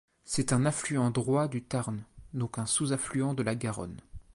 C'est 0.25 0.51
un 0.51 0.65
affluent 0.65 1.11
droit 1.11 1.47
du 1.47 1.61
Tarn 1.61 2.03
donc 2.33 2.57
un 2.57 2.65
sous-affluent 2.65 3.35
de 3.35 3.43
la 3.43 3.53
Garonne. 3.53 4.01